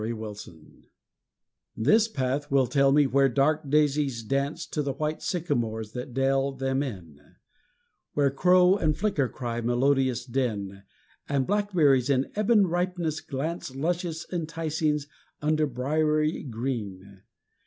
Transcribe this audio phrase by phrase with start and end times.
[0.03, 0.89] IN JULY
[1.77, 6.53] This path will tell me where dark daisies dance To the white sycamores that dell
[6.53, 7.21] them in;
[8.13, 10.81] Where crow and flicker cry melodious din,
[11.29, 15.05] And blackberries in ebon ripeness glance Luscious enticings
[15.39, 17.21] under briery green.